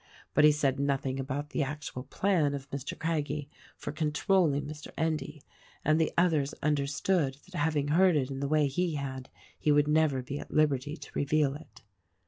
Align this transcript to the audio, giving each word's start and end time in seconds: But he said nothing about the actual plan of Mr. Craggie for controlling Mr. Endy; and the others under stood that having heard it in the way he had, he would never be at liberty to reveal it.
But 0.33 0.43
he 0.45 0.51
said 0.51 0.79
nothing 0.79 1.19
about 1.19 1.51
the 1.51 1.61
actual 1.61 2.01
plan 2.05 2.55
of 2.55 2.67
Mr. 2.71 2.97
Craggie 2.97 3.51
for 3.77 3.91
controlling 3.91 4.65
Mr. 4.65 4.87
Endy; 4.97 5.43
and 5.85 6.01
the 6.01 6.11
others 6.17 6.55
under 6.63 6.87
stood 6.87 7.37
that 7.45 7.53
having 7.59 7.89
heard 7.89 8.15
it 8.15 8.31
in 8.31 8.39
the 8.39 8.47
way 8.47 8.65
he 8.65 8.95
had, 8.95 9.29
he 9.59 9.71
would 9.71 9.87
never 9.87 10.23
be 10.23 10.39
at 10.39 10.49
liberty 10.49 10.97
to 10.97 11.11
reveal 11.13 11.53
it. 11.53 11.83